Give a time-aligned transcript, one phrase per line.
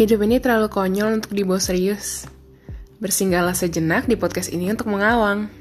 [0.00, 2.24] Hidup ini terlalu konyol untuk dibawa serius.
[3.04, 5.52] Bersinggahlah sejenak di podcast ini untuk mengawang.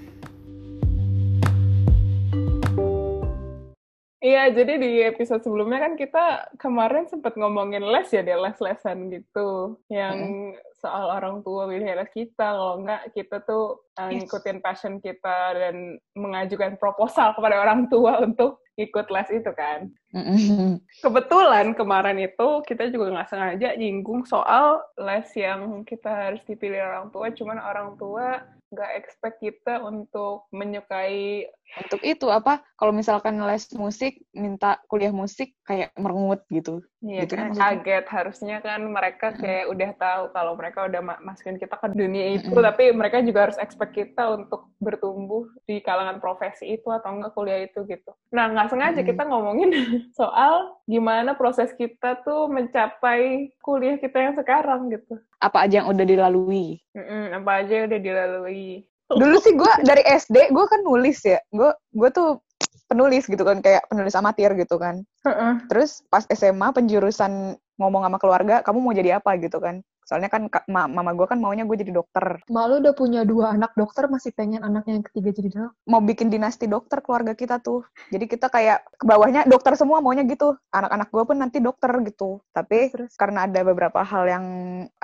[4.39, 9.75] Iya, jadi di episode sebelumnya kan kita kemarin sempat ngomongin les ya, dia les-lesan gitu.
[9.91, 10.51] Yang hmm.
[10.79, 15.99] soal orang tua pilih les kita, kalau enggak kita tuh uh, ngikutin passion kita dan
[16.15, 19.91] mengajukan proposal kepada orang tua untuk ikut les itu kan.
[20.15, 20.87] Mm-hmm.
[21.03, 27.11] Kebetulan kemarin itu kita juga nggak sengaja nyinggung soal les yang kita harus dipilih orang
[27.11, 28.39] tua, cuman orang tua
[28.71, 35.53] nggak expect kita untuk menyukai untuk itu apa kalau misalkan les musik minta kuliah musik
[35.67, 36.81] kayak merengut gitu.
[36.99, 38.05] Iya gitu kan, kaget.
[38.09, 42.65] Harusnya kan mereka kayak udah tahu kalau mereka udah masukin kita ke dunia itu mm-hmm.
[42.65, 47.61] tapi mereka juga harus expect kita untuk bertumbuh di kalangan profesi itu atau enggak kuliah
[47.63, 48.11] itu gitu.
[48.33, 49.09] Nah nggak sengaja mm-hmm.
[49.13, 49.69] kita ngomongin
[50.19, 55.21] soal gimana proses kita tuh mencapai kuliah kita yang sekarang gitu.
[55.37, 56.81] Apa aja yang udah dilalui?
[56.97, 61.41] Mm-mm, apa aja yang udah dilalui dulu sih gue dari SD gue kan nulis ya.
[61.49, 62.43] Gue gue tuh
[62.89, 65.05] penulis gitu kan kayak penulis amatir gitu kan.
[65.25, 65.61] Uh-uh.
[65.69, 69.35] terus pas SMA penjurusan ngomong sama keluarga kamu mau jadi apa?
[69.37, 72.41] gitu kan Soalnya kan ma mama gue kan maunya gue jadi dokter.
[72.49, 75.85] Malu udah punya dua anak dokter, masih pengen anaknya yang ketiga jadi dokter.
[75.85, 77.85] Mau bikin dinasti dokter keluarga kita tuh.
[78.09, 80.57] Jadi kita kayak ke bawahnya dokter semua maunya gitu.
[80.73, 82.41] Anak-anak gue pun nanti dokter gitu.
[82.49, 83.13] Tapi Terus.
[83.13, 84.45] karena ada beberapa hal yang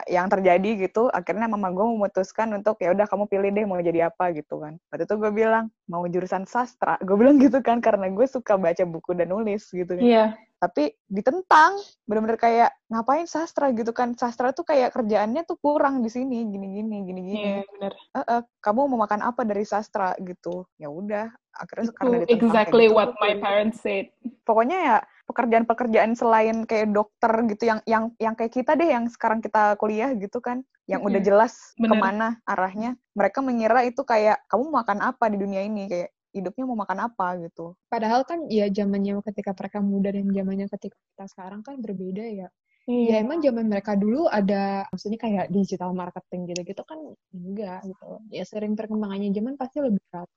[0.09, 4.09] yang terjadi gitu, akhirnya mama gue memutuskan untuk ya udah kamu pilih deh mau jadi
[4.09, 4.81] apa gitu kan.
[4.90, 6.97] Waktu itu gue bilang mau jurusan sastra.
[7.06, 10.02] Gue bilang gitu kan karena gue suka baca buku dan nulis gitu kan.
[10.02, 10.25] Iya
[10.56, 13.70] tapi ditentang bener-bener kayak ngapain sastra?
[13.75, 14.16] gitu kan.
[14.16, 17.94] Sastra tuh kayak kerjaannya tuh kurang di sini gini-gini gini-gini yeah, bener.
[18.16, 20.16] Uh, uh, kamu mau makan apa dari sastra?
[20.23, 20.66] gitu.
[20.80, 24.12] Ya udah akhirnya itu karena ditentang exactly gitu, what my parents said.
[24.47, 29.42] Pokoknya ya pekerjaan-pekerjaan selain kayak dokter gitu yang yang yang kayak kita deh yang sekarang
[29.42, 31.90] kita kuliah gitu kan yang udah jelas Bener.
[31.90, 35.90] ke mana arahnya mereka mengira itu kayak kamu makan apa di dunia ini?
[35.90, 37.73] Kayak hidupnya mau makan apa gitu.
[37.88, 42.47] Padahal kan ya zamannya ketika mereka muda dan zamannya ketika kita sekarang kan berbeda ya.
[42.85, 43.18] Iya.
[43.18, 47.00] Ya emang zaman mereka dulu ada maksudnya kayak digital marketing gitu-gitu kan
[47.34, 48.22] enggak gitu.
[48.29, 50.29] Ya sering perkembangannya zaman pasti lebih berat.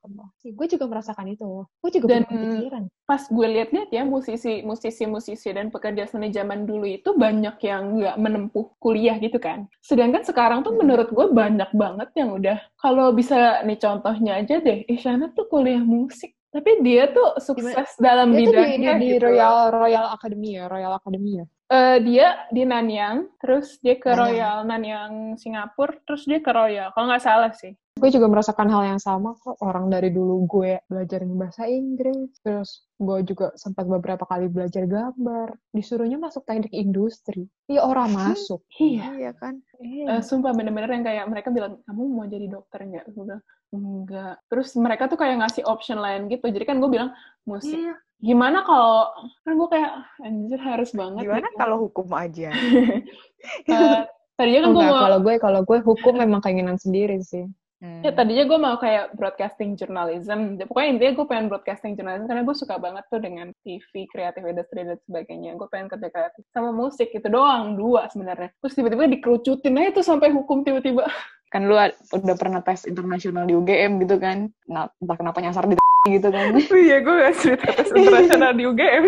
[0.57, 1.69] Gue juga merasakan itu.
[1.85, 2.83] Gue juga dan pikiran.
[3.05, 8.17] Pas gue lihat-lihat ya musisi musisi-musisi dan pekerja seni zaman dulu itu banyak yang nggak
[8.17, 9.69] menempuh kuliah gitu kan.
[9.85, 10.81] Sedangkan sekarang tuh hmm.
[10.81, 15.85] menurut gue banyak banget yang udah kalau bisa nih contohnya aja deh, Isyana tuh kuliah
[15.85, 18.01] musik tapi dia tuh sukses Gimana?
[18.01, 19.27] dalam dia bidangnya di, di, di gitu.
[19.29, 21.47] Royal Royal Academy ya, Royal Academy ya.
[21.69, 24.21] Uh, dia di Nanyang, terus dia ke Nanyang.
[24.25, 26.89] Royal Nanyang Singapura, terus dia ke Royal.
[26.97, 27.77] Kalau nggak salah sih.
[27.99, 29.59] Gue juga merasakan hal yang sama kok.
[29.59, 35.59] Orang dari dulu gue belajar bahasa Inggris, terus gue juga sempat beberapa kali belajar gambar.
[35.75, 37.51] Disuruhnya masuk teknik industri.
[37.67, 38.63] Iya orang masuk.
[38.79, 39.13] iya.
[39.19, 39.61] Iya kan.
[39.83, 43.05] Uh, sumpah bener-bener yang kayak mereka bilang, kamu mau jadi dokter nggak?
[43.13, 43.43] Gue bilang,
[43.75, 44.35] enggak.
[44.47, 46.47] Terus mereka tuh kayak ngasih option lain gitu.
[46.47, 47.11] Jadi kan gue bilang,
[47.45, 47.75] musik.
[47.75, 49.07] Iya gimana kalau
[49.47, 49.93] kan gue kayak
[50.27, 51.59] anjir harus banget gimana gitu.
[51.59, 54.03] kalau hukum aja uh,
[54.39, 57.47] tadinya kan gue mau kalau gue kalau gue hukum memang keinginan sendiri sih
[57.79, 58.03] Hmm.
[58.03, 60.59] Ya tadinya gue mau kayak broadcasting journalism.
[60.67, 64.83] Pokoknya intinya gue pengen broadcasting journalism karena gue suka banget tuh dengan TV, kreatif industri
[64.83, 65.55] dan sebagainya.
[65.55, 68.51] Gue pengen kerja kreatif sama musik itu doang dua sebenarnya.
[68.59, 71.07] Terus tiba-tiba dikerucutin aja tuh sampai hukum tiba-tiba.
[71.55, 74.53] Kan lu udah pernah tes internasional di UGM gitu kan?
[74.69, 75.81] Nah, entah kenapa nyasar di
[76.21, 76.53] gitu kan?
[76.85, 79.05] iya, gue gak cerita tes internasional di UGM.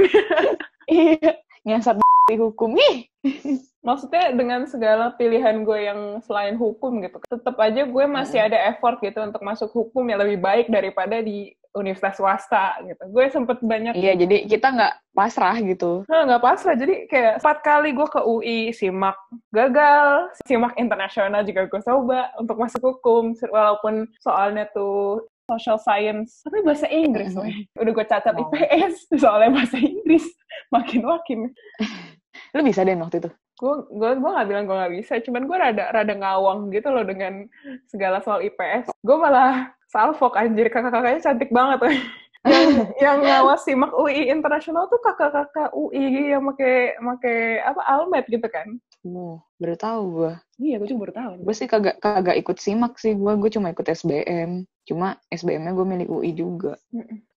[0.88, 1.36] iya,
[1.68, 3.10] nyasar di hukum nih
[3.90, 9.02] maksudnya dengan segala pilihan gue yang selain hukum gitu tetap aja gue masih ada effort
[9.02, 12.98] gitu untuk masuk hukum yang lebih baik daripada di universitas swasta gitu.
[13.14, 16.02] Gue sempet banyak iya jadi kita nggak pasrah gitu.
[16.10, 16.74] Nah, nggak pasrah.
[16.74, 19.14] Jadi kayak empat kali gue ke UI simak
[19.54, 26.62] gagal simak internasional juga gue coba untuk masuk hukum walaupun soalnya tuh social science tapi
[26.62, 27.82] bahasa Inggris mm -hmm.
[27.82, 28.50] udah gue catat oh.
[28.50, 30.26] IPS soalnya bahasa Inggris.
[30.74, 31.40] Makin makin
[32.54, 33.30] lu bisa deh waktu itu
[33.60, 37.04] gue gue gue gak bilang gue gak bisa cuman gue rada rada ngawang gitu loh
[37.04, 37.44] dengan
[37.92, 40.70] segala soal IPS gue malah salfok anjir.
[40.70, 41.78] Kakak-kakaknya cantik banget.
[42.40, 48.48] Yang yang ngawas simak UI internasional tuh kakak-kakak UI yang make make apa almet gitu
[48.48, 48.80] kan.
[49.04, 51.32] Oh baru tahu gue iya gue juga baru tahu.
[51.44, 55.84] Gue sih kagak kagak ikut simak sih gue gue cuma ikut SBM cuma SBM-nya gue
[55.84, 56.80] milik UI juga.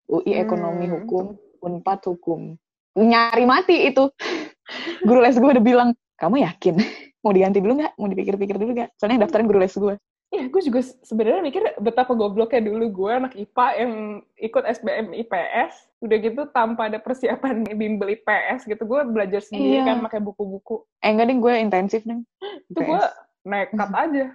[0.08, 0.96] UI ekonomi hmm.
[1.04, 2.56] hukum unpad hukum.
[2.96, 4.08] Nyari mati itu.
[5.04, 6.75] Guru les gue udah bilang kamu yakin
[7.24, 9.95] mau diganti dulu nggak mau dipikir-pikir dulu nggak soalnya daftarin guru les gue
[10.33, 13.94] Iya, gue juga sebenarnya mikir betapa gobloknya dulu gue anak IPA yang
[14.42, 19.94] ikut SBM IPS, udah gitu tanpa ada persiapan bimbel IPS gitu, gue belajar sendiri Iya.
[19.94, 20.89] kan pakai buku-buku.
[21.06, 22.25] Eh enggak ding, gue intensif nih.
[22.66, 23.04] Itu gue
[23.45, 24.25] nekat aja.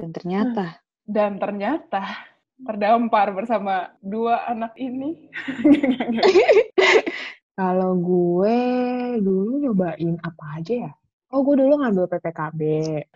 [0.00, 2.00] Dan ternyata Dan ternyata
[2.56, 5.28] terdampar bersama dua anak ini.
[7.60, 8.56] Kalau gue
[9.20, 10.92] dulu nyobain apa aja ya?
[11.32, 12.60] Oh, gue dulu ngambil PPKB.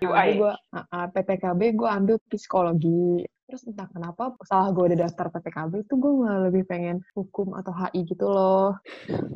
[0.01, 0.09] UI.
[0.09, 3.21] Tapi gue, uh, uh, PPKB gue ambil psikologi.
[3.47, 7.71] Terus entah kenapa setelah gue udah daftar PPKB itu gue malah lebih pengen hukum atau
[7.71, 8.75] HI gitu loh.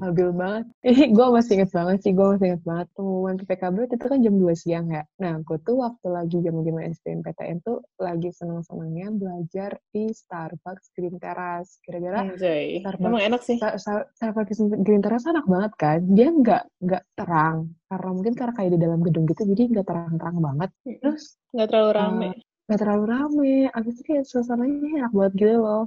[0.03, 0.65] Labil banget.
[0.91, 2.87] Ih, gue masih inget banget sih, gue masih inget banget.
[2.99, 5.07] Pengumuman PPKB itu kan jam 2 siang ya.
[5.23, 11.79] Nah, gue tuh waktu lagi jam-jam SBMPTN tuh lagi seneng-senengnya belajar di Starbucks Green Terrace.
[11.87, 12.83] Kira-kira Anjay.
[12.83, 13.07] Starbucks.
[13.07, 13.63] Emang enak sih.
[14.19, 16.03] Starbucks Green Terrace enak banget kan.
[16.11, 20.37] Dia nggak nggak terang karena mungkin karena kayak di dalam gedung gitu jadi nggak terang-terang
[20.39, 20.71] banget.
[20.99, 22.31] Terus Nggak terlalu eh, rame.
[22.71, 23.57] Nggak terlalu rame.
[23.75, 25.85] Abis itu kayak suasananya enak banget gitu loh.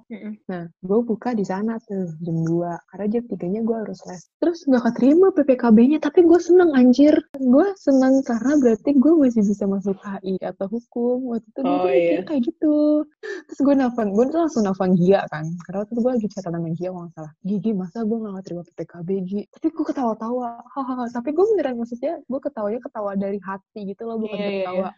[0.51, 4.27] Nah, gue buka di sana tuh jam 2 karena jam 3-nya gue harus les.
[4.43, 7.15] Terus nggak keterima PPKB-nya, tapi gue seneng anjir.
[7.39, 11.31] Gue seneng karena berarti gue masih bisa masuk HI atau hukum.
[11.31, 12.19] Waktu itu gue Oh, iya.
[12.27, 13.07] kayak gitu.
[13.47, 15.47] Terus gue nelfon, gue tuh langsung nelfon Gia kan.
[15.63, 17.31] Karena waktu itu gue lagi chat sama Gia kalau nggak salah.
[17.47, 19.41] Gigi, masa gue nggak terima PPKB, Gi?
[19.47, 20.49] Tapi gue ketawa-tawa.
[20.75, 21.05] Hahaha.
[21.15, 24.89] Tapi gue beneran maksudnya, gue ketawanya ketawa dari hati gitu loh, bukan Iya, iya, ketawa.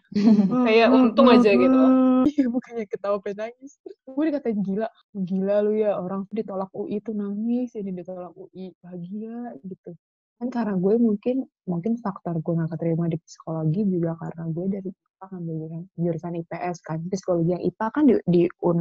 [0.65, 1.74] Kayak untung aja gitu.
[2.25, 3.77] Iya, bukannya ketawa pengen nangis.
[4.05, 4.89] Gue dikatain gila.
[5.13, 8.73] Gila lu ya, orang tuh ditolak UI tuh nangis, ini ditolak UI.
[8.81, 9.91] Bahagia gitu.
[10.35, 14.89] Kan karena gue mungkin, mungkin faktor gue gak keterima di psikologi juga karena gue dari
[14.91, 16.97] IPA ngambil jurusan, jurusan IPS kan.
[17.07, 18.79] Psikologi yang IPA kan di, di Un,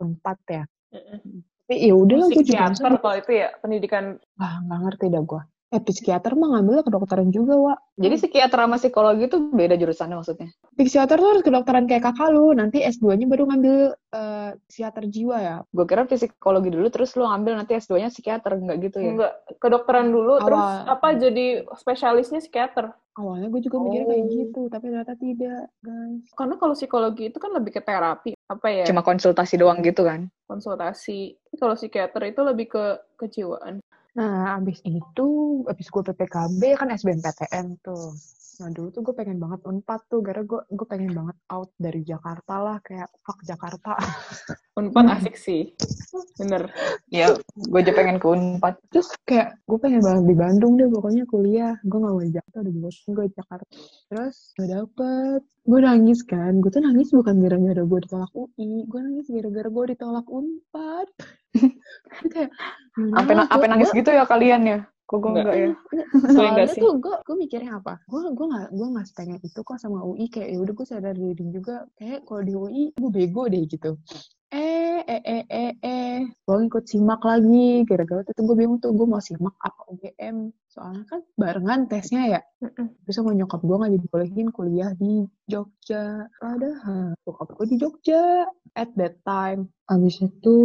[0.00, 0.64] Unpad ya.
[0.90, 5.42] Tapi ya udah lah gue juga kalau itu ya pendidikan Wah, nggak ngerti dah gue.
[5.70, 7.78] Eh, psikiater mah ngambilnya kedokteran juga, Wak.
[7.94, 10.50] Jadi psikiater sama psikologi tuh beda jurusannya maksudnya.
[10.74, 12.50] Psikiater tuh harus kedokteran kayak kakak lu.
[12.50, 15.56] Nanti S2-nya baru ngambil eh, psikiater jiwa ya.
[15.70, 19.14] Gue kira psikologi dulu terus lu ambil nanti S2-nya psikiater, enggak gitu ya?
[19.14, 19.32] enggak
[19.62, 20.90] kedokteran dulu terus Awal.
[20.90, 21.46] apa jadi
[21.78, 22.90] spesialisnya psikiater.
[23.14, 24.30] Awalnya gue juga mikirnya kayak Oh.
[24.34, 26.24] gitu, tapi ternyata tidak, guys.
[26.34, 28.84] Karena kalau psikologi itu kan lebih ke terapi, apa ya?
[28.90, 30.26] Cuma konsultasi doang gitu kan?
[30.50, 31.38] konsultasi.
[31.54, 32.84] Kalau psikiater itu lebih ke
[33.14, 33.78] kejiwaan.
[34.20, 35.28] Nah, abis itu,
[35.64, 38.12] abis gue PPKB kan SBMPTN tuh.
[38.60, 42.04] Nah, dulu tuh gue pengen banget unpad tuh, karena gue gue pengen banget out dari
[42.04, 43.96] Jakarta lah, kayak fuck Jakarta.
[44.80, 45.72] Unpad asik sih.
[46.36, 46.68] Bener.
[47.08, 48.76] Ya, gue aja pengen ke Unpad.
[48.92, 51.74] Terus kayak gue pengen banget di Bandung deh pokoknya kuliah.
[51.80, 53.66] Gue gak mau di Jakarta, udah bosan gue di Jakarta.
[54.12, 55.40] Terus gak dapet.
[55.64, 56.52] Gue nangis kan.
[56.60, 58.84] Gue tuh nangis bukan gara-gara gue ditolak UI.
[58.84, 61.08] Gue nangis gara-gara gue ditolak UNPAD.
[62.26, 62.50] Kayak,
[62.94, 64.78] Sampai na- sampai nangis gitu ya kalian ya?
[65.06, 65.42] Kok gue Enggak.
[65.42, 65.70] enggak ya?
[65.70, 66.02] Gue
[66.34, 66.80] Soalnya enggak sih.
[66.80, 67.92] tuh gue gue mikirnya apa?
[68.06, 71.14] Gue gue nggak gue nggak sepengen itu kok sama UI kayak ya udah gue sadar
[71.14, 73.98] diri juga kayak kalau di UI gue bego deh gitu.
[74.50, 79.06] Eh eh eh eh eh gue ngikut simak lagi gara-gara itu gue bingung tuh gue
[79.06, 82.40] mau simak apa UGM soalnya kan barengan tesnya ya.
[83.02, 86.30] Terus sama nyokap gue nggak dibolehin kuliah di Jogja.
[86.38, 89.66] Padahal bokap gue di Jogja at that time.
[89.86, 90.56] Abis itu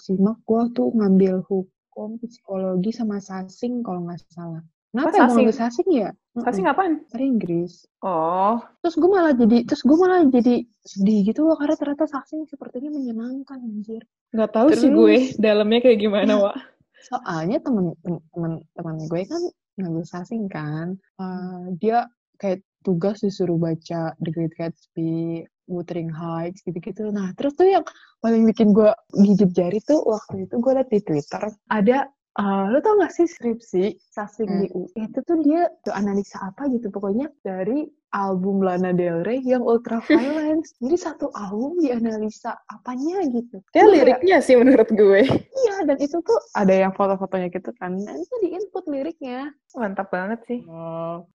[0.00, 4.64] simak gue tuh ngambil hukum, psikologi sama sasing kalau nggak salah.
[4.90, 5.34] Kenapa Apa ya sasing?
[5.36, 6.10] ngambil sasing ya?
[6.34, 6.94] Sasi ngapain?
[7.02, 7.72] Bahasa Inggris.
[8.00, 12.46] Oh, Terus gue malah jadi, terus gue malah jadi sedih gitu loh karena ternyata sasing
[12.46, 14.02] sepertinya menyenangkan anjir.
[14.30, 16.56] nggak tahu sih gue dalamnya kayak gimana, Wak.
[17.04, 17.92] Soalnya temen
[18.32, 19.42] temen temen gue kan
[19.76, 22.06] ngambil sasing kan, Eh, dia
[22.38, 27.08] kayak tugas disuruh baca The Great Gatsby, Wuthering Heights gitu-gitu.
[27.08, 27.84] Nah terus tuh yang
[28.20, 32.82] paling bikin gue gigit jari tuh waktu itu gue liat di Twitter ada eh lo
[32.82, 34.60] tau gak sih skripsi sasing Hmm.
[34.60, 39.42] di UI itu tuh dia tuh analisa apa gitu pokoknya dari album Lana Del Rey
[39.42, 45.22] yang Ultra Violence jadi satu album dianalisa apanya gitu Ya kayak, liriknya sih menurut gue.
[45.26, 47.98] Iya, dan itu tuh ada yang foto-fotonya gitu kan.
[47.98, 49.50] Nah, itu di input liriknya.
[49.74, 50.60] Mantap banget sih.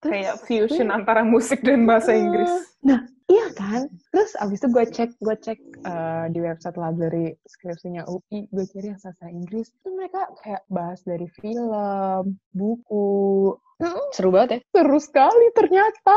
[0.04, 2.50] Terus, Kayak fusion antara musik dan bahasa Inggris.
[3.26, 3.90] Iya kan?
[4.14, 8.94] Terus abis itu gue cek, gue cek eh, di website library skripsinya UI, gue cari
[8.94, 9.66] yang bahasa Inggris.
[9.82, 13.50] Itu mereka kayak bahas dari film, buku.
[14.14, 14.60] Seru banget ya?
[14.78, 16.16] Seru sekali ternyata.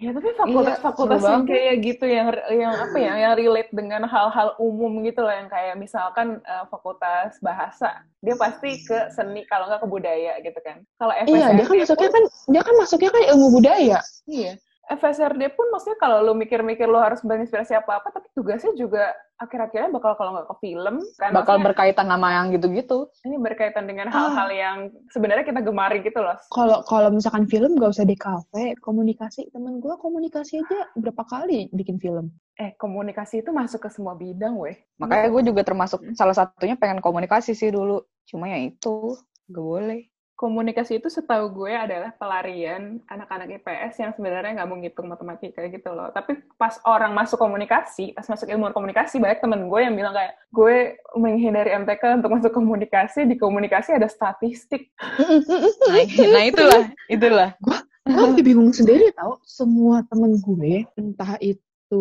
[0.00, 4.56] Ya tapi fakultas-fakultas seru yang kayak gitu yang yang apa ya yang relate dengan hal-hal
[4.56, 9.84] umum gitu loh yang kayak misalkan eh, fakultas bahasa dia pasti ke seni kalau nggak
[9.84, 10.80] ke budaya gitu kan.
[10.96, 13.98] Kalau FSM Iya, dia kan masuknya kan, dia kan masuknya kan ilmu budaya.
[14.24, 14.56] iya.
[14.90, 20.18] FSRD pun maksudnya kalau lu mikir-mikir lu harus berinspirasi apa-apa, tapi tugasnya juga akhir-akhirnya bakal
[20.18, 23.06] kalau nggak ke film, kan bakal berkaitan sama yang gitu-gitu.
[23.22, 24.52] Ini berkaitan dengan hal-hal ah.
[24.52, 24.76] yang
[25.14, 26.34] sebenarnya kita gemari gitu loh.
[26.50, 31.70] Kalau kalau misalkan film gak usah di kafe, komunikasi temen gue komunikasi aja berapa kali
[31.70, 32.34] bikin film.
[32.58, 34.74] Eh komunikasi itu masuk ke semua bidang, weh.
[34.98, 38.02] Makanya gue juga termasuk salah satunya pengen komunikasi sih dulu.
[38.26, 39.14] Cuma ya itu
[39.46, 40.09] gak boleh
[40.40, 45.92] komunikasi itu setahu gue adalah pelarian anak-anak IPS yang sebenarnya nggak mau ngitung matematika gitu
[45.92, 46.08] loh.
[46.16, 50.40] Tapi pas orang masuk komunikasi, pas masuk ilmu komunikasi, banyak temen gue yang bilang kayak,
[50.48, 54.88] gue menghindari MTK untuk masuk komunikasi, di komunikasi ada statistik.
[55.20, 56.82] nah, nah itulah,
[57.12, 57.48] itulah.
[57.60, 57.76] Gue,
[58.08, 62.00] gue lebih bingung sendiri tau, semua temen gue, entah itu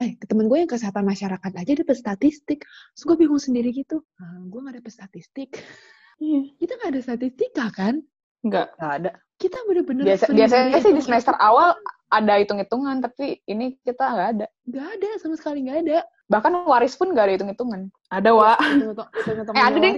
[0.00, 4.42] eh temen gue yang kesehatan masyarakat aja dapet statistik terus gue bingung sendiri gitu ah,
[4.42, 5.54] gue gak dapet statistik
[6.20, 6.40] Iya.
[6.58, 7.94] Kita nggak ada statistika kan?
[8.44, 8.66] Nggak.
[8.76, 9.10] Nggak ada.
[9.34, 11.74] Kita bener-bener Biasa, biasanya sih di semester awal
[12.14, 14.46] ada hitung-hitungan, tapi ini kita nggak ada.
[14.70, 15.98] Nggak ada, sama sekali nggak ada.
[16.30, 17.80] Bahkan waris pun nggak ada hitung-hitungan.
[18.08, 18.58] Ada, Wak.
[18.62, 19.94] eh, ada deh.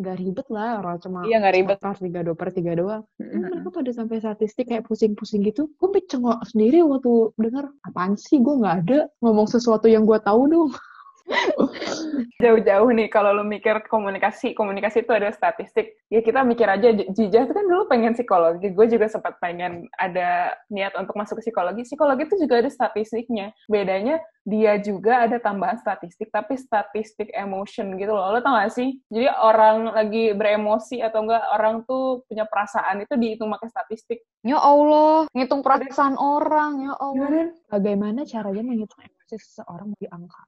[0.00, 1.78] Nggak ribet lah, orang cuma iya, nggak ribet.
[1.82, 3.02] Pas tiga dua per tiga doang.
[3.18, 3.40] Mm-hmm.
[3.42, 5.68] Mereka pada sampai statistik kayak pusing-pusing gitu.
[5.76, 8.40] Gue cengok sendiri waktu denger, apaan sih?
[8.40, 10.70] Gue nggak ada ngomong sesuatu yang gue tahu dong.
[12.42, 15.98] Jauh-jauh nih kalau lu mikir komunikasi, komunikasi itu ada statistik.
[16.06, 20.54] Ya kita mikir aja Jijah itu kan dulu pengen psikologi, gue juga sempat pengen ada
[20.70, 21.82] niat untuk masuk ke psikologi.
[21.82, 23.50] Psikologi itu juga ada statistiknya.
[23.66, 28.30] Bedanya dia juga ada tambahan statistik, tapi statistik emotion gitu loh.
[28.30, 29.02] Lo tau gak sih?
[29.10, 34.22] Jadi orang lagi beremosi atau enggak orang tuh punya perasaan itu dihitung pakai statistik.
[34.46, 37.50] Ya Allah, ngitung perasaan orang, ya Allah.
[37.66, 40.46] Bagaimana caranya menghitung emosi seseorang di angka?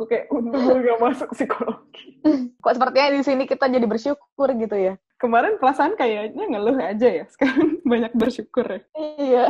[0.00, 2.16] Aku kayak, untung gue gak masuk psikologi.
[2.56, 4.96] Kok sepertinya di sini kita jadi bersyukur gitu ya?
[5.20, 8.80] Kemarin perasaan kayaknya ngeluh aja ya, sekarang banyak bersyukur ya.
[8.96, 9.44] Iya.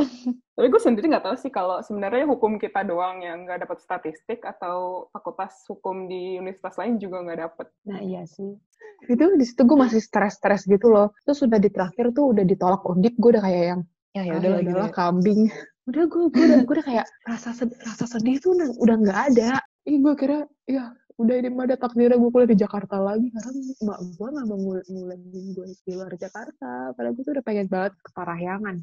[0.58, 4.42] Tapi gue sendiri nggak tahu sih kalau sebenarnya hukum kita doang yang nggak dapat statistik
[4.42, 7.66] atau fakultas hukum di universitas lain juga nggak dapat.
[7.86, 8.58] Nah iya sih.
[9.06, 11.14] Itu di situ gue masih stres-stres gitu loh.
[11.22, 14.50] Terus sudah di terakhir tuh udah ditolak undip, gue udah kayak yang ya ya udah
[14.66, 14.90] gitu ya.
[14.90, 15.46] kambing.
[15.86, 19.62] Udah gue gue udah, gue udah kayak rasa sedih, rasa sedih tuh udah nggak ada
[19.88, 23.28] ih gue kira ya udah ini mah ada takdirnya gue kuliah di Jakarta lagi.
[23.28, 23.52] Karena
[23.84, 24.58] mak gue gak mau
[24.88, 26.96] ngulangin gue di luar Jakarta.
[26.96, 28.76] Padahal gue tuh udah pengen banget ke Parahyangan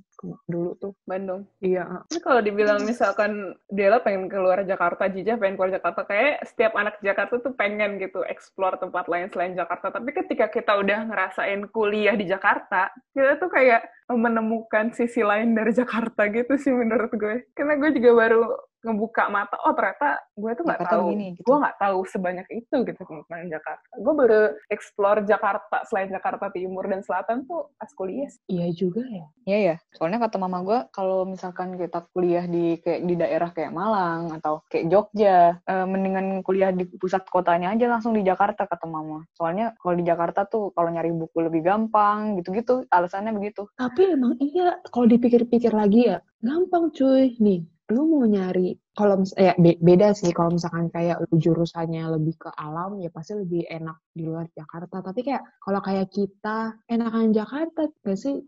[0.45, 0.93] dulu tuh.
[1.09, 1.49] Bandung?
[1.61, 6.45] Iya ini kalau dibilang misalkan dia lah pengen keluar Jakarta Jija pengen keluar Jakarta kayak
[6.45, 9.89] setiap anak Jakarta tuh pengen gitu explore tempat lain selain Jakarta.
[9.89, 15.75] Tapi ketika kita udah ngerasain kuliah di Jakarta kita tuh kayak menemukan sisi lain dari
[15.75, 17.43] Jakarta gitu sih menurut gue.
[17.51, 18.41] Karena gue juga baru
[18.85, 21.05] ngebuka mata oh ternyata gue tuh nggak tahu.
[21.11, 21.43] gini, gitu.
[21.49, 23.87] gue nggak tahu sebanyak itu gitu tentang Jakarta.
[23.97, 29.25] Gue baru explore Jakarta selain Jakarta Timur dan Selatan tuh pas kuliah iya juga ya.
[29.47, 33.73] Iya ya soalnya kata mama gue kalau misalkan kita kuliah di kayak di daerah kayak
[33.73, 38.85] Malang atau kayak Jogja eh, mendingan kuliah di pusat kotanya aja langsung di Jakarta kata
[38.85, 39.25] mama.
[39.33, 43.65] Soalnya kalau di Jakarta tuh kalau nyari buku lebih gampang gitu-gitu alasannya begitu.
[43.73, 47.33] Tapi emang iya kalau dipikir-pikir lagi ya gampang cuy.
[47.41, 52.33] Nih lu mau nyari kalau ya be beda sih kalau misalkan kayak lu jurusannya lebih
[52.41, 55.05] ke alam ya pasti lebih enak di luar Jakarta.
[55.05, 58.41] Tapi kayak kalau kayak kita enakan Jakarta gak sih?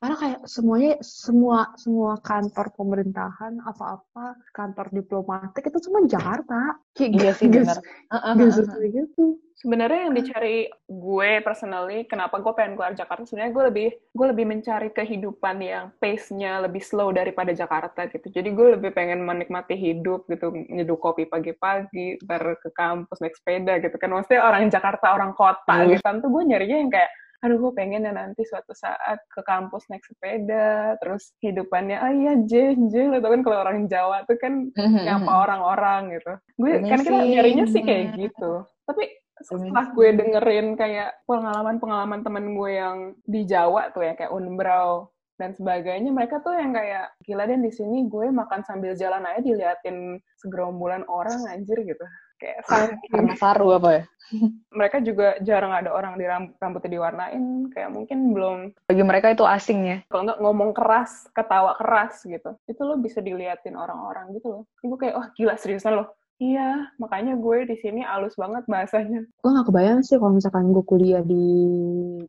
[0.00, 6.80] Karena kayak semuanya semua semua kantor pemerintahan apa-apa kantor diplomatik itu semua Jakarta.
[6.96, 7.76] Kayak iya sih benar.
[8.88, 9.36] gitu.
[9.56, 14.46] Sebenarnya yang dicari gue personally kenapa gue pengen keluar Jakarta sebenarnya gue lebih gue lebih
[14.46, 18.28] mencari kehidupan yang pace-nya lebih slow daripada Jakarta gitu.
[18.28, 23.82] Jadi gue lebih pengen menikmati hidup gitu nyeduh kopi pagi-pagi ntar ke kampus naik sepeda
[23.82, 24.14] gitu kan.
[24.14, 25.96] Maksudnya orang Jakarta orang kota mm.
[25.96, 26.22] gitu kan.
[26.22, 27.10] Tuh gue nyarinya yang kayak
[27.44, 32.32] aduh gue pengen ya nanti suatu saat ke kampus naik sepeda terus hidupannya ah iya
[32.48, 35.04] je je lo tau kan kalau orang Jawa tuh kan mm-hmm.
[35.04, 36.32] nyapa orang-orang gitu.
[36.56, 38.64] Gue kan kita nyarinya sih kayak gitu.
[38.88, 39.04] Tapi
[39.36, 45.52] setelah gue dengerin kayak pengalaman-pengalaman temen gue yang di Jawa tuh ya kayak Unbrau dan
[45.52, 50.20] sebagainya mereka tuh yang kayak gila deh di sini gue makan sambil jalan aja diliatin
[50.40, 52.04] segerombolan orang anjir gitu.
[52.36, 52.68] Kayak
[53.12, 54.02] karena saru apa ya?
[54.78, 58.58] Mereka juga jarang ada orang di rambut rambutnya diwarnain kayak mungkin belum.
[58.88, 59.98] Bagi mereka itu asing ya?
[60.08, 64.62] Kalau nggak ngomong keras ketawa keras gitu itu lo bisa diliatin orang-orang gitu loh.
[64.80, 69.24] Gue kayak oh gila seriusan loh Iya, makanya gue di sini halus banget bahasanya.
[69.40, 71.46] Gue gak kebayang sih kalau misalkan gue kuliah di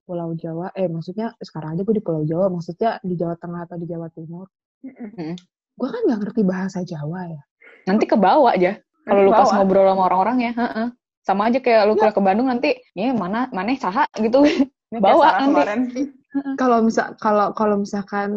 [0.07, 0.71] Pulau Jawa.
[0.79, 2.47] Eh, maksudnya sekarang aja gue di Pulau Jawa.
[2.47, 4.47] Maksudnya di Jawa Tengah atau di Jawa Timur.
[4.87, 5.31] Mm-hmm.
[5.75, 7.41] Gue kan gak ngerti bahasa Jawa ya.
[7.83, 8.79] Nanti ke bawah aja.
[9.03, 10.51] Kalau lu pas ngobrol sama orang-orang ya.
[10.55, 10.87] Uh-uh.
[11.27, 12.15] Sama aja kayak lu ya.
[12.15, 14.47] ke Bandung nanti, ya mana mana saha gitu.
[14.87, 15.43] Ini bawa nanti.
[15.51, 15.81] kemarin
[16.59, 18.29] kalau misal kalau kalau misalkan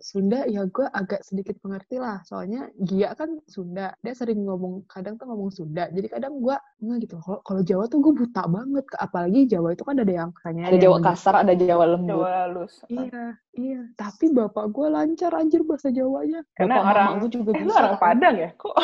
[0.00, 2.24] Sunda ya gue agak sedikit mengerti lah.
[2.24, 3.92] Soalnya Gia kan Sunda.
[4.00, 5.92] Dia sering ngomong kadang tuh ngomong Sunda.
[5.92, 7.20] Jadi kadang gue nggak gitu.
[7.20, 10.78] Kalau kalau Jawa tuh gue buta banget apalagi Jawa itu kan ada yang kayaknya Ada
[10.80, 12.10] Jawa kasar, ada Jawa lembut.
[12.16, 12.74] Jawa halus.
[12.88, 13.80] iya iya.
[13.94, 16.40] Tapi bapak gue lancar anjir bahasa Jawanya.
[16.56, 17.76] Karena Bapak orang gue juga Eh, bisa.
[17.78, 18.50] orang Padang ya?
[18.56, 18.74] Kok?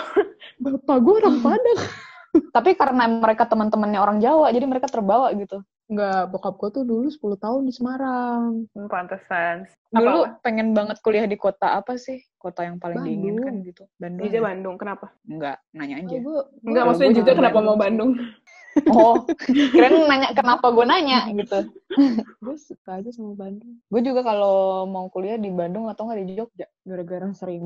[0.61, 1.81] Bapak gue orang Padang.
[2.51, 5.63] Tapi karena mereka teman-temannya orang Jawa, jadi mereka terbawa gitu.
[5.85, 8.65] Nggak, bokap gue tuh dulu 10 tahun di Semarang.
[8.73, 9.69] Hmm, pantesan?
[9.93, 10.41] Dulu Apa?
[10.41, 12.25] pengen banget kuliah di kota apa sih?
[12.41, 13.13] Kota yang paling Bandung.
[13.13, 13.85] diinginkan gitu.
[14.01, 14.25] Bandung.
[14.25, 15.07] Jogja Bandung, kenapa?
[15.29, 16.17] Enggak, nanya Oh, aja.
[16.17, 17.77] gue, Enggak, maksudnya juga kenapa Bandung mau.
[17.77, 18.11] Bandung?
[18.91, 21.71] Oh, kirain nanya kenapa gue nanya gitu.
[22.43, 23.79] gue suka aja sama Bandung.
[23.87, 26.67] Gue juga kalau mau kuliah di Bandung atau nggak di Jogja.
[26.83, 27.65] Gara-gara sering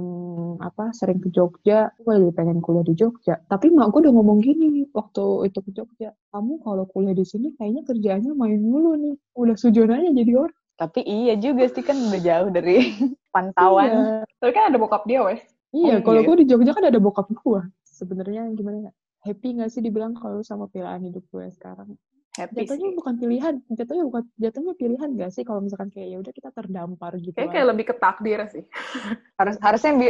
[0.61, 3.41] apa sering ke Jogja, gue jadi pengen kuliah di Jogja.
[3.49, 6.13] Tapi mak gue udah ngomong gini waktu itu ke Jogja.
[6.29, 9.17] Kamu kalau kuliah di sini kayaknya kerjaannya main mulu nih.
[9.33, 10.57] Udah sujon aja jadi orang.
[10.79, 12.95] Tapi iya juga sih kan udah jauh dari
[13.35, 13.89] pantauan.
[13.91, 14.03] Iya,
[14.39, 15.43] Tapi kan ada bokap dia, weh.
[15.75, 16.27] iya Oh, kalau iya.
[16.31, 17.61] gue di Jogja kan ada bokap gue.
[17.83, 18.93] Sebenarnya gimana ya?
[19.29, 22.01] Happy gak sih dibilang kalau sama pilihan hidup gue sekarang?
[22.33, 22.97] Happy Jatuhnya sih.
[22.97, 27.13] bukan pilihan, jatuhnya bukan jatuhnya pilihan gak sih kalau misalkan kayak ya udah kita terdampar
[27.21, 27.37] gitu.
[27.37, 28.65] Kayak kayak lebih ke takdir sih.
[29.39, 30.09] Harus harusnya bi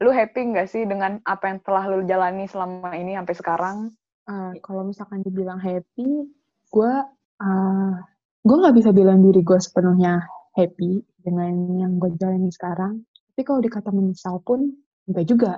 [0.00, 3.76] lu happy nggak sih dengan apa yang telah lu jalani selama ini sampai sekarang?
[4.28, 6.28] Ah, kalau misalkan dibilang happy,
[6.68, 6.92] gue
[7.40, 7.94] uh,
[8.44, 10.20] gue nggak bisa bilang diri gue sepenuhnya
[10.52, 13.02] happy dengan yang gue jalani sekarang.
[13.32, 14.68] Tapi kalau dikata menyesal pun
[15.08, 15.52] enggak juga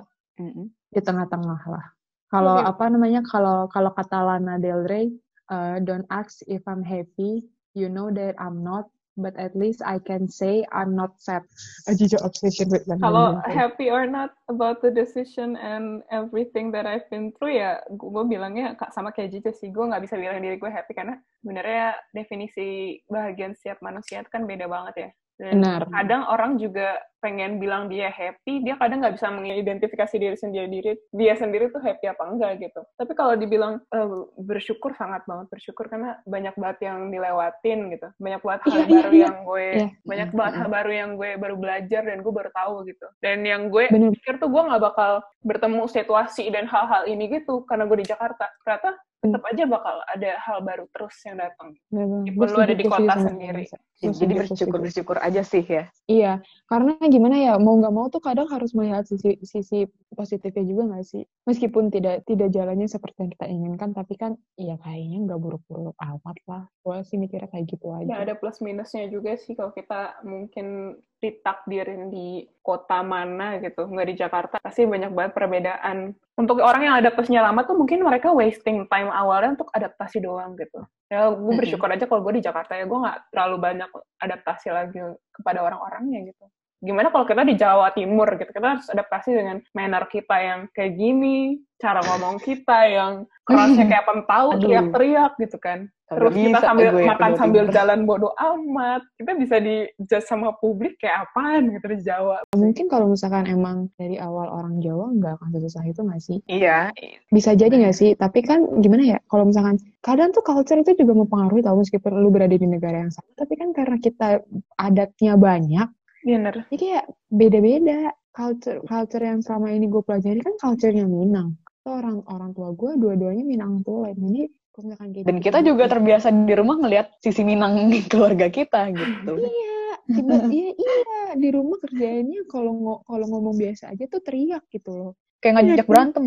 [0.93, 1.85] di tengah-tengah lah.
[2.33, 2.73] Kalau Iya.
[2.73, 5.13] apa namanya kalau kalau kata Lana Del Rey,
[5.53, 7.45] uh, don't ask if I'm happy,
[7.77, 11.45] you know that I'm not, but at least I can say I'm not sad.
[11.85, 16.89] A Jijo obsession with Lana Kalau happy or not about the decision and everything that
[16.89, 19.69] I've been through ya, gue bilangnya ka- sama kayak Jijo sih.
[19.69, 24.49] Gue nggak bisa bilang diri gue happy karena sebenarnya definisi bahagian setiap manusia itu kan
[24.49, 25.09] beda banget ya.
[25.33, 25.89] Dan Benar.
[25.89, 30.91] kadang orang juga pengen bilang dia happy, dia kadang nggak bisa mengidentifikasi diri sendiri diri
[31.09, 32.83] dia sendiri tuh happy apa enggak gitu.
[32.99, 38.41] Tapi kalau dibilang eh, bersyukur sangat banget bersyukur karena banyak banget yang dilewatin gitu, banyak
[38.43, 39.23] banget hal Iya, iya, baru iya.
[39.25, 39.87] yang gue Iya.
[40.03, 43.07] banyak banget hal baru yang gue baru belajar dan gue baru tahu gitu.
[43.23, 44.11] Dan yang gue Bener.
[44.13, 45.11] pikir tuh gue nggak bakal
[45.41, 48.51] bertemu situasi dan hal-hal ini gitu karena gue di Jakarta.
[48.61, 51.79] Ternyata tetap aja bakal ada hal baru terus yang datang.
[51.87, 53.63] Meskipun Gue lu ada di kota sendiri.
[54.03, 55.87] Ya, Gue jadi bersyukur bersyukur aja sih ya.
[56.11, 60.91] Iya, karena gimana ya mau nggak mau tuh kadang harus melihat sisi sisi positifnya juga
[60.91, 61.23] nggak sih?
[61.47, 66.37] Meskipun tidak tidak jalannya seperti yang kita inginkan, tapi kan ya kayaknya nggak buruk-buruk amat
[66.43, 66.63] lah.
[66.83, 68.11] Gue sih mikirnya kayak gitu aja.
[68.11, 74.07] Ya ada plus minusnya juga sih kalau kita mungkin ditakdirin di kota mana gitu, nggak
[74.11, 76.11] di Jakarta, pasti banyak banget perbedaan.
[76.35, 80.83] Untuk orang yang adaptasinya lama tuh mungkin mereka wasting time awalnya untuk adaptasi doang gitu.
[81.07, 84.99] Ya gue bersyukur aja kalau gue di Jakarta ya gue nggak terlalu banyak adaptasi lagi
[85.31, 86.45] kepada orang-orangnya gitu.
[86.83, 90.99] Gimana kalau kita di Jawa Timur gitu, kita harus adaptasi dengan manner kita yang kayak
[90.99, 95.87] gini, cara ngomong kita yang kerasnya kayak pentau, teriak-teriak gitu kan.
[96.17, 97.75] Terus kita bisa sambil gue makan sambil Timur.
[97.75, 99.01] jalan bodoh amat.
[99.17, 102.37] Kita bisa di judge sama publik kayak apaan gitu di Jawa.
[102.53, 106.37] Mungkin kalau misalkan emang dari awal orang Jawa nggak akan sesusah itu nggak sih?
[106.49, 106.93] Iya.
[107.29, 108.13] Bisa jadi nggak sih?
[108.13, 109.19] Tapi kan gimana ya?
[109.29, 113.11] Kalau misalkan kadang tuh culture itu juga mempengaruhi tau meskipun lu berada di negara yang
[113.13, 113.27] sama.
[113.33, 114.43] Tapi kan karena kita
[114.77, 115.87] adatnya banyak,
[116.23, 116.55] Bener.
[116.71, 121.59] Jadi kayak beda-beda culture culture yang selama ini gue pelajari kan culture-nya Minang.
[121.83, 124.15] Orang orang tua gue dua-duanya Minang Tulen.
[124.15, 127.75] Jadi kalau misalkan kayak Dan gitu- kita juga terbiasa di rumah ngelihat sisi Minang
[128.11, 129.33] keluarga kita gitu.
[129.35, 131.01] Iya, tiba iya iya
[131.35, 135.11] di rumah kerjaannya kalau kalau ngomong biasa aja tuh teriak gitu loh.
[135.43, 136.23] Kayak ngajak Iya, berantem.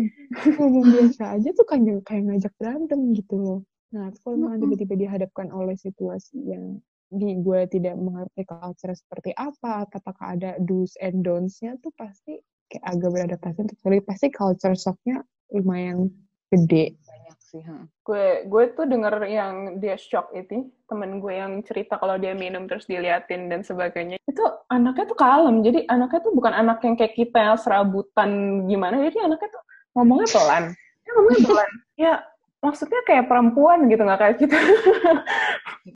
[0.61, 3.59] Ngomong biasa aja tuh kayak kayak ngajak berantem gitu loh.
[3.97, 9.87] Nah, kalau misalkan tiba-tiba dihadapkan oleh situasi yang di gue tidak mengerti culture seperti apa,
[9.89, 14.03] apakah ada do's and don'ts-nya tuh pasti kayak agak beradaptasi untuk sulit.
[14.05, 16.11] Pasti culture shock-nya lumayan
[16.51, 16.95] gede.
[17.03, 17.61] Banyak sih.
[17.63, 17.87] ha.
[18.03, 22.67] Gue gue tuh denger yang dia shock itu, temen gue yang cerita kalau dia minum
[22.67, 24.19] terus diliatin dan sebagainya.
[24.27, 25.63] Itu anaknya tuh kalem.
[25.63, 28.29] Jadi anaknya tuh bukan anak yang kayak kita yang serabutan
[28.67, 28.99] gimana.
[29.03, 29.63] Jadi anaknya tuh
[29.95, 30.63] ngomongnya pelan.
[31.03, 31.71] Dia ngomongnya pelan.
[31.97, 32.21] Ya
[32.61, 34.57] maksudnya kayak perempuan gitu nggak kayak kita.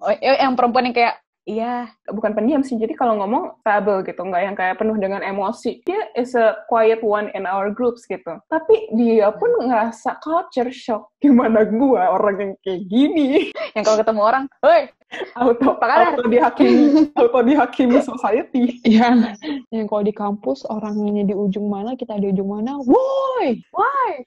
[0.02, 2.78] Oh, eh, yang perempuan yang kayak iya bukan pendiam sih.
[2.78, 5.82] Jadi kalau ngomong stable gitu, nggak yang kayak penuh dengan emosi.
[5.86, 8.38] Dia is a quiet one in our groups gitu.
[8.48, 11.10] Tapi dia pun ngerasa culture shock.
[11.24, 13.30] Gimana gua orang yang kayak gini?
[13.76, 14.90] yang kalau ketemu orang, "Hoi,
[15.36, 16.84] Auto, auto dihakimi,
[17.20, 18.80] auto dihakimi society.
[18.88, 19.36] Yang
[19.68, 24.24] yang kalau di kampus orangnya di ujung mana, kita di ujung mana, woi, why?"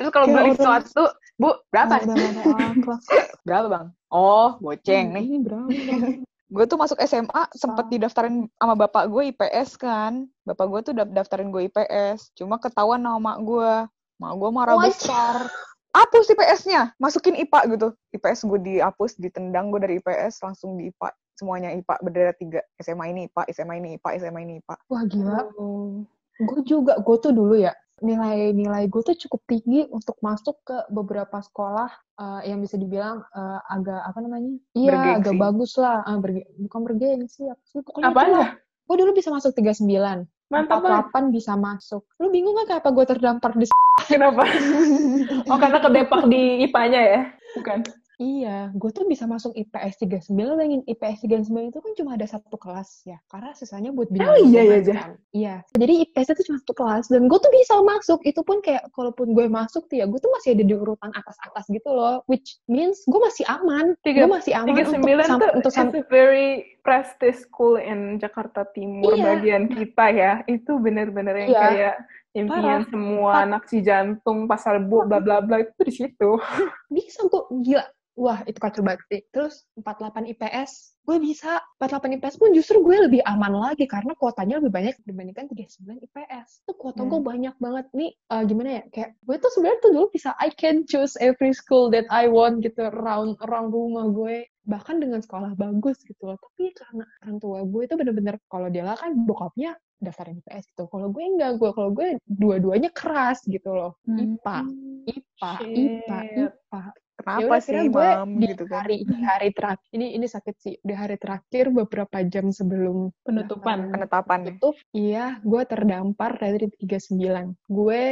[0.00, 1.04] Terus kalau beli sesuatu,
[1.36, 2.00] "Bu, berapa?"
[3.42, 3.86] Berapa, Bang?
[4.08, 5.24] Oh, goceng nih.
[5.24, 5.68] Ini berapa?
[6.52, 10.28] Gue tuh masuk SMA sempet didaftarin sama bapak gue IPS kan.
[10.44, 12.36] Bapak gue tuh daftarin gue IPS.
[12.36, 13.72] Cuma ketahuan sama mak gue.
[14.20, 14.92] Mak gue marah What?
[14.92, 15.48] besar.
[15.92, 17.88] Hapus IPS-nya, masukin IPA gitu.
[18.16, 21.12] IPS gue dihapus, ditendang gue dari IPS, langsung di IPA.
[21.36, 22.64] Semuanya IPA, berderet tiga.
[22.80, 24.74] SMA ini IPA, SMA ini IPA, SMA ini IPA.
[24.88, 25.40] Wah gila.
[25.60, 26.00] Oh.
[26.40, 31.38] Gue juga, gue tuh dulu ya, nilai-nilai gue tuh cukup tinggi untuk masuk ke beberapa
[31.38, 31.88] sekolah
[32.18, 34.52] eh, yang bisa dibilang eh, agak apa namanya?
[34.72, 35.18] Iya, Bergengsi.
[35.18, 35.98] agak bagus lah.
[36.02, 37.80] Ah, berge- bukan bergengsi, apa sih?
[37.80, 38.44] Pokoknya Apa aja?
[38.82, 40.26] Gue dulu bisa masuk 39.
[40.50, 41.08] Mantap banget.
[41.08, 42.02] 48 bisa masuk.
[42.18, 43.64] Lu bingung gak kenapa gue terdampar di
[44.12, 44.42] Kenapa?
[45.46, 47.20] oh karena kedepak di IPA-nya ya?
[47.56, 47.78] Bukan.
[48.22, 50.30] Iya, gue tuh bisa masuk IPS 39.
[50.38, 53.18] Lu bayangin IPS 39 itu kan cuma ada satu kelas ya.
[53.26, 55.18] Karena sisanya buat bidang Oh, iya, iya, kan.
[55.34, 55.54] Iya.
[55.74, 57.04] Jadi IPS itu cuma satu kelas.
[57.10, 58.22] Dan gue tuh bisa masuk.
[58.22, 61.66] Itu pun kayak, kalaupun gue masuk tuh ya, gue tuh masih ada di urutan atas-atas
[61.66, 62.22] gitu loh.
[62.30, 63.98] Which means gue masih aman.
[63.98, 67.74] Gue masih aman Tiga untuk, sembilan sam- tuh untuk it's sam- a very prestige school
[67.74, 69.34] in Jakarta Timur Iya.
[69.34, 70.32] bagian kita ya.
[70.46, 71.60] Itu bener-bener yang Iya.
[71.60, 71.94] kayak
[72.32, 72.88] impian Parah.
[72.88, 76.30] semua anak si jantung pasar bu bla bla bla itu di situ.
[76.88, 79.20] bisa gue gila wah itu kacau banget sih.
[79.32, 81.58] Terus 48 IPS gue bisa.
[81.80, 86.48] 48 IPS pun justru gue lebih aman lagi karena kuotanya lebih banyak dibandingkan 39 IPS
[86.62, 87.26] itu kuota gue Hmm.
[87.26, 87.86] banyak banget.
[87.96, 88.82] Nih eh, gimana ya?
[88.92, 92.60] Kayak gue tuh sebenarnya tuh dulu bisa I can choose every school that I want
[92.62, 94.46] gitu around around rumah gue.
[94.62, 96.38] Bahkan dengan sekolah bagus gitu loh.
[96.38, 100.86] Tapi karena orang tua gue itu bener-bener kalau dia lah kan bokapnya daftarin IPS gitu.
[100.86, 103.98] Kalau gue enggak gue kalau gue dua-duanya keras gitu loh.
[104.06, 104.38] Hmm.
[104.38, 104.58] IPA
[105.10, 105.52] IPA.
[105.66, 106.82] IPA IPA
[107.22, 108.28] Kenapa Yaudah, sih, Mam?
[108.36, 108.82] di Gitu kan.
[108.82, 113.88] hari di hari terakhir ini ini sakit sih di hari terakhir beberapa jam sebelum Penutupan.
[113.88, 114.46] pendaftaran Penetapan ya.
[114.58, 118.02] tutup iya gue terdampar dari 39 gue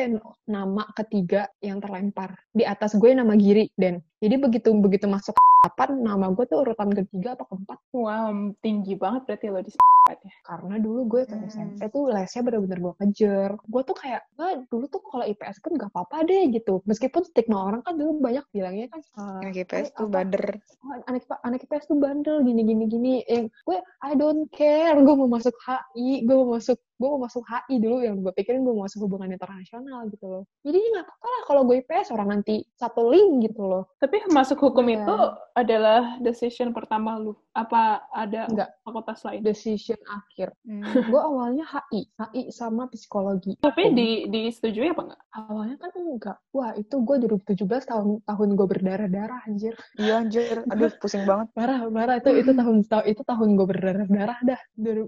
[0.46, 6.00] nama ketiga yang terlempar di atas gue nama Giri dan jadi begitu begitu masuk kapan
[6.00, 9.72] nama gue tuh urutan ketiga apa keempat Wow, tinggi banget berarti lo di
[10.10, 10.32] ya.
[10.42, 11.46] karena dulu gue ke Hmm.
[11.46, 15.72] SMP tuh lesnya bener-bener gue kejar gue tuh kayak gue dulu tuh kalau IPS kan
[15.74, 19.86] gak apa-apa deh gitu meskipun stigma orang kan dulu banyak bilangnya kan eh, Yang IPS
[19.86, 20.44] eh, tuh apa, bader.
[20.80, 25.14] oh, anak anak IPS tuh bandel gini gini gini yang gue I don't care gue
[25.14, 28.70] mau masuk HI gue mau masuk gue mau masuk HI dulu yang gue pikirin gue
[28.70, 32.60] mau masuk hubungan internasional gitu loh jadi nggak apa-apa lah kalau gue IPS orang nanti
[32.74, 35.00] satu link gitu loh Tapi masuk hukum Iya.
[35.00, 35.16] itu
[35.52, 37.32] adalah decision pertama lu.
[37.50, 38.70] Apa ada Enggak.
[38.80, 39.40] fakultas lain?
[39.40, 40.82] decision akhir Hmm.
[41.08, 45.22] gue awalnya HI HI sama psikologi Tapi di disetujui apa enggak?
[45.32, 50.90] awalnya kan enggak wah itu gue 2017 tahun tahun gue berdarah-darah anjir Iya anjir, aduh
[50.96, 51.48] pusing banget.
[51.56, 55.02] parah parah itu itu tahun ta- itu tahun gue berdarah-darah dah Dari,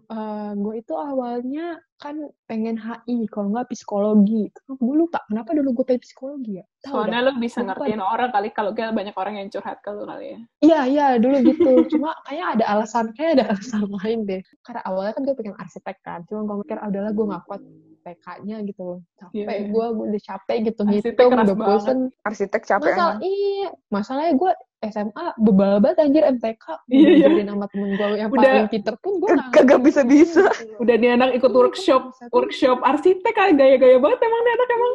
[0.55, 2.19] gue itu awalnya kan
[2.51, 6.91] pengen HI kalau nggak psikologi gue lupa kenapa dulu gue pengen psikologi ya dah.
[6.91, 10.03] Soalnya lu bisa Lupa ngertiin orang kali kalau gak banyak orang yang curhat ke lu
[10.03, 10.39] kali ya.
[10.63, 11.73] Iya iya dulu gitu.
[11.95, 14.43] Cuma kayaknya ada alasan kayak ada alasan lain deh.
[14.67, 16.21] Karena awalnya kan gue pengen arsitek kan.
[16.27, 17.63] Cuma gue mikir ah, udahlah gue nggak kuat
[18.03, 18.99] PK-nya gitu loh.
[19.17, 19.59] Capek Iya.
[19.65, 21.69] gue, gue udah capek gitu Arsitek ngitung, keras udah banget.
[21.73, 21.99] bosen.
[22.21, 23.19] Arsitek capek Masalah, emang.
[23.25, 26.65] iya, masalahnya gue SMA bebal banget anjir MTK.
[26.89, 27.27] Iya, iya.
[27.29, 30.43] Jadi nama temen gue yang Udah- paling pinter pun gue Kag- Kagak bisa-bisa.
[30.77, 34.93] Udah nih anak ikut Iya, workshop, workshop arsitek kan gaya-gaya banget emang nih anak emang.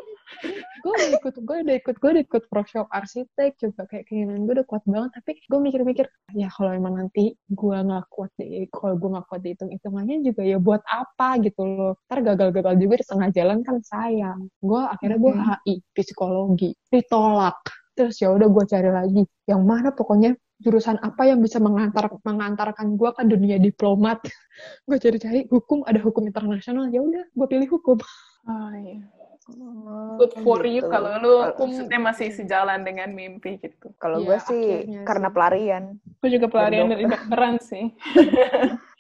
[0.84, 4.54] Gue udah ikut gue udah ikut gue udah ikut workshop arsitek coba kayak keinginan gue
[4.60, 9.00] udah kuat banget tapi gue mikir-mikir ya kalau emang nanti gue nggak kuat di kalau
[9.00, 11.94] gue nggak kuat dihitung hitungannya juga ya buat apa gitu loh.
[12.12, 14.40] Ntar gagal-gagal juga di tengah jalan kan sayang.
[14.60, 15.34] Gue akhirnya gue.
[15.38, 17.60] HI psikologi ditolak.
[17.98, 22.98] Terus ya udah gue cari lagi yang mana pokoknya jurusan apa yang bisa mengantar mengantarkan
[22.98, 24.22] gue ke dunia diplomat.
[24.90, 28.02] Gue cari-cari hukum ada hukum internasional ya udah gue pilih hukum.
[28.50, 29.06] Oh, iya.
[29.48, 30.92] Oh, Good for you gitu.
[30.92, 33.96] kalau lu maksudnya masih sejalan dengan mimpi gitu.
[33.96, 35.36] Kalau Iya, gue sih akhirnya karena sih.
[35.40, 35.84] pelarian.
[36.20, 37.86] Gue juga pelarian Dari dari dokteran sih.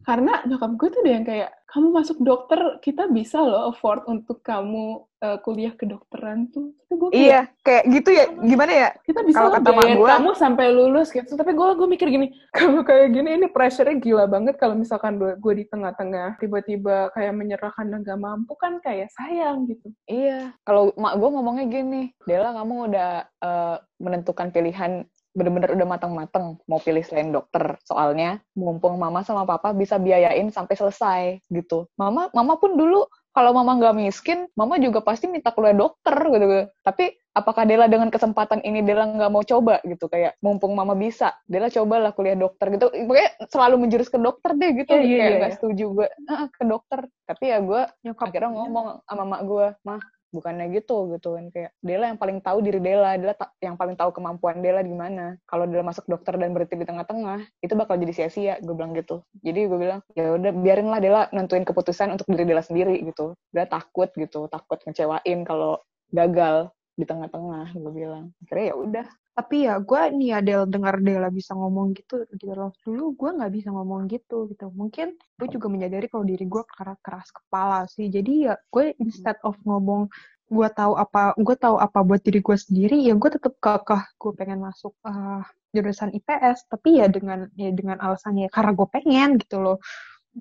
[0.00, 4.42] Karena nyokap gue tuh udah yang kayak, kamu masuk dokter, kita bisa loh afford untuk
[4.42, 6.74] kamu uh, kuliah kedokteran tuh.
[6.82, 8.24] Tapi gue kayak, Iya, kayak gitu ya.
[8.42, 8.88] Gimana ya?
[9.06, 11.30] kita bisa Kalau loh kata gua- kamu sampai lulus gitu.
[11.38, 12.26] Tapi gue gue mikir gini,
[12.58, 17.34] kalau kayak gini ini pressure-nya gila banget kalau misalkan gue, gue di tengah-tengah tiba-tiba kayak
[17.38, 19.94] menyerahkan dan gak mampu kan kayak sayang gitu.
[20.10, 20.58] Iya.
[20.66, 26.82] Kalau mak gue ngomongnya gini, Dela kamu udah eh, menentukan pilihan bener-bener udah matang-matang mau
[26.82, 27.78] pilih selain dokter.
[27.86, 31.86] Soalnya mumpung mama sama papa bisa biayain sampai selesai gitu.
[31.94, 36.66] Mama, mama pun dulu kalau mama nggak miskin, mama juga pasti minta kuliah dokter gitu.
[36.82, 41.38] Tapi apakah Dela dengan kesempatan ini Dela nggak mau coba gitu kayak mumpung mama bisa,
[41.46, 42.90] Dela cobalah kuliah dokter gitu.
[42.90, 44.90] Pokoknya selalu menjurus ke dokter deh gitu.
[44.98, 45.58] Iya, iya, kayak iya, nggak iya.
[45.62, 47.00] setuju gue "Ah, ke dokter.
[47.30, 47.82] Tapi ya gue
[48.18, 51.44] akhirnya ngomong sama mak gue, mah bukannya gitu gitu kan.
[51.50, 55.66] Kayak Dela yang paling tahu diri Dela Dela yang paling tahu kemampuan Dela gimana kalau
[55.66, 59.22] Dela masuk dokter dan berhenti di tengah-tengah itu bakal jadi sia-sia gue bilang gitu.
[59.42, 63.36] Jadi gue bilang ya udah biarinlah Dela nentuin keputusan untuk diri Dela sendiri gitu.
[63.50, 65.78] Dela takut gitu takut ngecewain kalau
[66.10, 68.24] gagal di tengah-tengah gue bilang.
[68.44, 69.06] Akhirnya ya udah.
[69.32, 72.76] Tapi ya gue nih ada dengar Dela bisa ngomong gitu gitu loh.
[72.84, 74.68] Dulu gue nggak bisa ngomong gitu gitu.
[74.68, 76.62] Mungkin gue juga menyadari kalau diri gue
[77.00, 78.12] keras kepala sih.
[78.12, 80.12] Jadi ya gue instead of ngomong
[80.50, 84.02] gue tahu apa gue tahu apa buat diri gue sendiri ya gue tetap kekeh.
[84.20, 89.38] Gue pengen masuk uh, jurusan IPS tapi ya dengan ya dengan alasannya karena gue pengen
[89.38, 89.78] gitu loh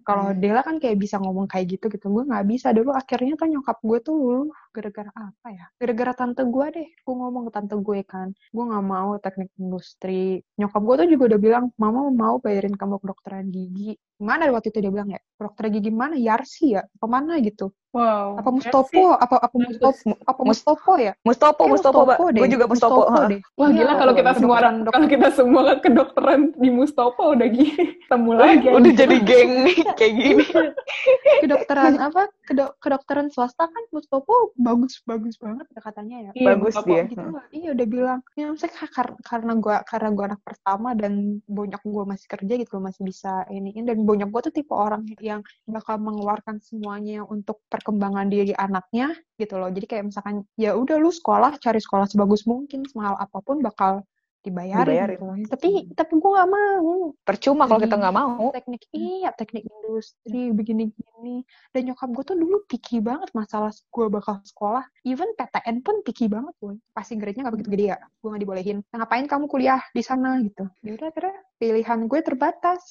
[0.05, 0.37] kalau hmm.
[0.37, 3.77] Dela kan kayak bisa ngomong kayak gitu gitu gue nggak bisa dulu akhirnya kan nyokap
[3.81, 5.65] gue tuh luluh gara-gara apa ya?
[5.81, 8.29] Gara-gara tante gue deh gue ngomong ke tante gue kan.
[8.53, 10.45] Gue nggak mau teknik industri.
[10.61, 14.79] Nyokap gue tuh juga udah bilang mama mau bayarin kamu kedokteran gigi mana waktu itu
[14.83, 18.37] dia bilang ya dokter gigi mana Yarsi ya ke mana gitu Wow.
[18.37, 19.17] Apa Mustopo?
[19.17, 20.13] Apa apa Mustopo?
[20.21, 21.13] Apa Mustopo ya?
[21.25, 23.09] Mustopo, Mustopo, Mustopo Gue juga Mustopo.
[23.09, 23.41] Mustopo deh.
[23.57, 28.31] Wah, gila kalau kita semua orang kalau kita semua kedokteran di Mustopo udah gini temu
[28.37, 28.67] lagi.
[28.69, 30.45] Udah jadi geng nih kayak gini.
[31.43, 32.29] kedokteran apa?
[32.45, 36.31] Kedok kedokteran swasta kan Mustopo bagus bagus banget ya katanya ya.
[36.37, 37.09] Iya, bagus dia.
[37.09, 38.19] Gitu, Iya udah bilang.
[38.37, 38.85] Ya maksudnya
[39.25, 43.73] karena gue karena gue anak pertama dan banyak gue masih kerja gitu masih bisa ini
[43.81, 49.61] dan banyak gue tuh tipe orang yang bakal mengeluarkan semuanya untuk perkembangan diri anaknya gitu
[49.61, 49.69] loh.
[49.69, 54.01] Jadi kayak misalkan ya udah lu sekolah cari sekolah sebagus mungkin semahal apa pun bakal
[54.49, 55.19] dibayarin, dibayarin.
[55.45, 55.49] Gitu.
[55.53, 57.13] Tapi tapi gue gak mau.
[57.23, 58.45] Percuma kalau kita nggak mau.
[58.51, 61.45] Teknik iya, teknik industri begini-gini.
[61.71, 64.83] Dan nyokap gue tuh dulu picky banget masalah gue bakal sekolah.
[65.05, 66.75] Even PTN pun picky banget gue.
[66.91, 67.97] Pasti grade-nya gak begitu gede ya.
[68.19, 68.77] Gue gak dibolehin.
[68.91, 70.65] Nah, ngapain kamu kuliah di sana gitu.
[70.81, 72.81] Ya udah akhirnya pilihan gue terbatas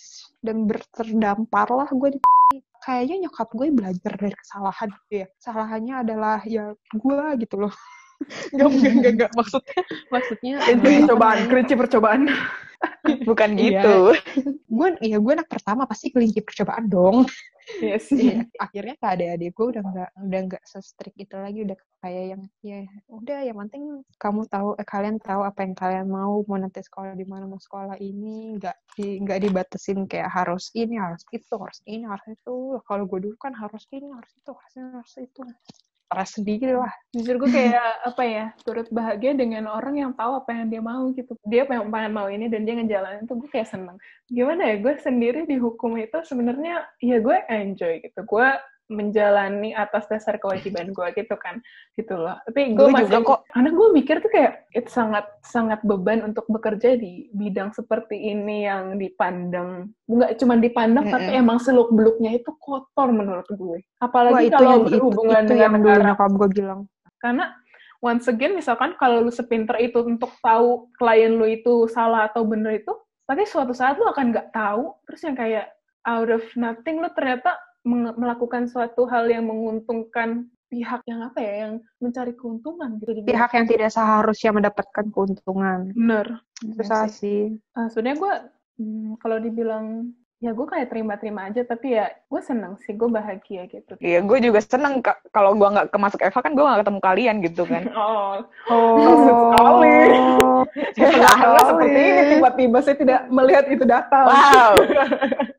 [0.44, 2.20] dan berterdampar lah gue di
[2.86, 5.26] kayaknya nyokap gue belajar dari kesalahan gitu ya.
[5.42, 7.74] Kesalahannya adalah ya gue gitu loh.
[8.50, 12.22] Gak, gak, gak, gak, maksudnya maksudnya itu percobaan kelinci percobaan
[13.28, 13.62] bukan iya.
[13.82, 13.96] gitu
[14.68, 17.26] gue iya gue anak pertama pasti kelinci percobaan dong
[17.76, 18.32] Iya sih.
[18.32, 18.48] Iya.
[18.56, 22.78] Akhirnya ke adik-adik gue udah nggak udah nggak se-strict itu lagi udah kayak yang ya
[23.12, 23.82] udah yang penting
[24.16, 27.60] kamu tahu eh, kalian tahu apa yang kalian mau mau nanti sekolah di mana mau
[27.60, 32.80] sekolah ini nggak di nggak dibatasin kayak harus ini harus itu harus ini harus itu
[32.88, 35.40] kalau gue dulu kan harus ini harus itu harus ini harus itu
[36.08, 36.88] stres sendiri lah.
[37.12, 37.76] Jujur gue kayak
[38.08, 41.36] apa ya, turut bahagia dengan orang yang tahu apa yang dia mau gitu.
[41.44, 44.00] Dia pengen, pengen mau ini dan dia ngejalanin tuh gue kayak seneng.
[44.32, 48.20] Gimana ya, gue sendiri di hukum itu sebenarnya ya gue enjoy gitu.
[48.24, 48.48] Gue
[48.88, 51.60] menjalani atas dasar kewajiban gue gitu kan
[51.94, 52.40] gitu loh.
[52.48, 53.40] Tapi gue masih juga kok.
[53.52, 58.64] karena gue mikir tuh kayak itu sangat sangat beban untuk bekerja di bidang seperti ini
[58.64, 59.92] yang dipandang.
[60.08, 61.20] Nggak cuma dipandang mm -hmm.
[61.20, 65.52] tapi emang seluk beluknya itu kotor menurut gue apalagi Wah, kalau yang, berhubungan itu, itu
[65.54, 66.10] dengan yang negara.
[66.16, 66.80] gue bilang.
[67.18, 67.44] Karena
[68.00, 72.78] once again misalkan kalau lu sepinter itu untuk tahu klien lu itu salah atau bener
[72.78, 72.94] itu
[73.28, 74.96] tapi suatu saat lu akan nggak tahu.
[75.04, 75.66] Terus yang kayak
[76.08, 77.52] out of nothing lu ternyata
[77.88, 83.64] melakukan suatu hal yang menguntungkan pihak yang apa ya yang mencari keuntungan gitu pihak yang
[83.64, 85.96] tidak seharusnya mendapatkan keuntungan.
[85.96, 87.56] Bener susah sih.
[87.78, 88.34] uh, sebenarnya gue
[88.82, 93.66] hmm, kalau dibilang ya gue kayak terima-terima aja tapi ya gue seneng sih gue bahagia
[93.66, 93.98] gitu.
[93.98, 95.02] Iya gue juga seneng
[95.34, 97.84] kalau gue nggak kemasuk Eva kan gue nggak ketemu kalian gitu kan.
[97.98, 98.38] Oh.
[98.70, 99.18] Oh.
[99.26, 99.98] Sekali.
[100.98, 104.26] Ya, seperti ini tiba-tiba saya tidak melihat itu datang.
[104.26, 104.74] Wow.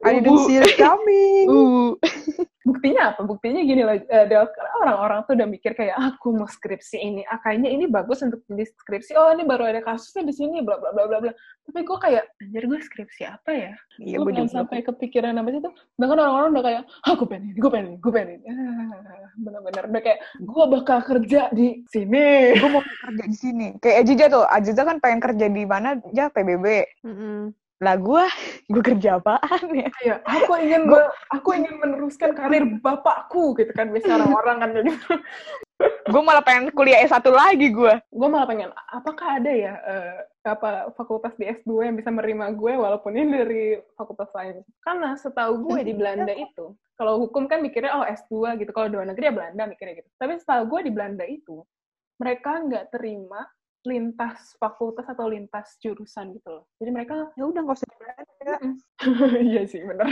[0.04, 3.22] I didn't see it coming uh buktinya apa?
[3.26, 4.46] Buktinya gini loh, uh,
[4.86, 8.46] orang-orang tuh udah mikir kayak ah, aku mau skripsi ini, ah kayaknya ini bagus untuk
[8.46, 9.18] di skripsi.
[9.18, 11.34] Oh ini baru ada kasusnya di sini, bla bla bla bla bla.
[11.66, 13.74] Tapi gue kayak anjir gue skripsi apa ya?
[13.98, 15.74] Iya, gue belum sampai kepikiran apa sih tuh.
[15.98, 18.46] Bahkan orang-orang udah kayak, ah gue pengen ini, gue pengen ini, gue pengen ini.
[18.50, 22.54] Ah, bener-bener udah kayak gue bakal kerja di sini.
[22.58, 23.68] Gue mau kerja di sini.
[23.82, 25.98] Kayak Ajiza tuh, Ajiza kan pengen kerja di mana?
[26.14, 26.66] Ya PBB.
[27.02, 27.44] Mm -hmm
[27.80, 28.24] lah gue
[28.68, 29.90] gue kerja apaan ya?
[30.04, 34.92] Ya aku ingin gua, aku ingin meneruskan karir bapakku gitu kan biasa orang-orang kan jadi
[36.12, 40.92] gue malah pengen kuliah S1 lagi gue gue malah pengen apakah ada ya uh, apa
[40.96, 43.64] fakultas di S2 yang bisa menerima gue walaupun ini dari
[43.96, 44.60] fakultas lain?
[44.84, 49.08] Karena setahu gue di Belanda itu kalau hukum kan mikirnya oh S2 gitu kalau luar
[49.08, 50.10] negeri ya Belanda mikirnya gitu.
[50.20, 51.64] Tapi setahu gue di Belanda itu
[52.20, 53.48] mereka nggak terima
[53.88, 56.64] lintas fakultas atau lintas jurusan gitu loh.
[56.84, 58.56] Jadi mereka ya udah nggak usah di Belanda.
[59.50, 60.12] Iya sih benar.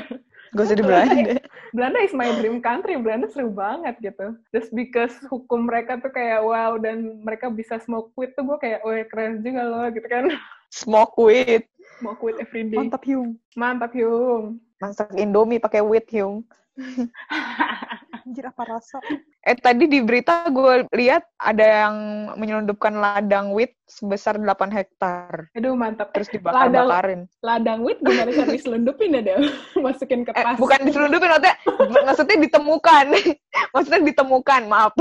[0.56, 1.36] Gak usah di Belanda.
[1.76, 2.96] Belanda is my dream country.
[2.96, 4.40] Belanda seru banget gitu.
[4.56, 8.80] Just because hukum mereka tuh kayak wow dan mereka bisa smoke weed tuh gue kayak
[8.88, 10.32] wah keren juga loh gitu kan.
[10.72, 11.68] Smoke weed.
[12.00, 12.80] Smoke weed every day.
[12.80, 13.36] Mantap Hyung.
[13.60, 14.64] Mantap Hyung.
[14.80, 16.48] Masak Indomie pakai weed Hyung.
[18.28, 19.00] Anjir apa rasa?
[19.40, 21.96] Eh tadi di berita gue lihat ada yang
[22.36, 25.48] menyelundupkan ladang wheat sebesar 8 hektar.
[25.56, 26.12] Aduh mantap.
[26.12, 27.32] Terus dibakar-bakarin.
[27.40, 29.40] Ladang wheat gimana cara diselundupin ya deh?
[29.80, 30.60] Masukin ke Eh, tas.
[30.60, 31.56] bukan diselundupin maksudnya
[32.04, 33.06] maksudnya ditemukan.
[33.74, 34.92] maksudnya ditemukan, maaf.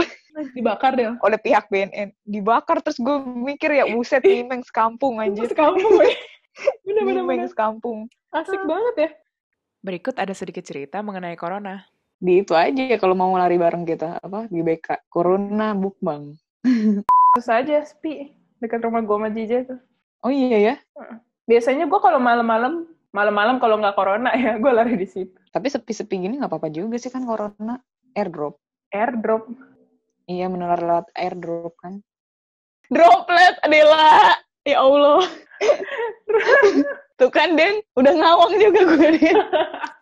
[0.54, 1.10] Dibakar deh.
[1.18, 2.14] Oleh pihak BNN.
[2.22, 5.50] Dibakar terus gue mikir ya buset mimeng sekampung anjir.
[5.50, 6.14] Kamu ya.
[6.86, 8.06] Bener-bener Mimeng sekampung.
[8.30, 9.10] asik banget ya.
[9.82, 11.82] Berikut ada sedikit cerita mengenai corona.
[12.16, 15.08] Di itu aja ya kalau mau lari bareng kita apa di BK.
[15.12, 16.32] Corona bukbang.
[17.36, 19.80] Terus aja sepi dekat rumah gua sama Jija tuh.
[20.24, 20.74] Oh iya ya.
[21.44, 25.36] Biasanya gua kalau malam-malam, malam-malam kalau nggak corona ya, gua lari di situ.
[25.52, 27.76] Tapi sepi-sepi gini nggak apa-apa juga sih kan corona.
[28.16, 28.56] Airdrop.
[28.90, 29.44] Airdrop.
[30.26, 32.00] Iya menular lewat airdrop kan.
[32.88, 34.34] Droplet, Adela.
[34.66, 35.22] Ya Allah.
[37.16, 39.38] Tuh kan Den, udah ngawang juga gue liat.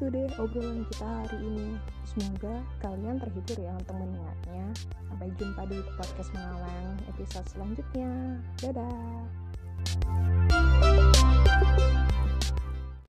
[0.00, 1.76] gitu deh obrolan kita hari ini.
[2.08, 4.72] Semoga kalian terhibur ya untuk mendengarnya.
[5.12, 8.40] Sampai jumpa di podcast Mengaleng episode selanjutnya.
[8.64, 9.28] Dadah!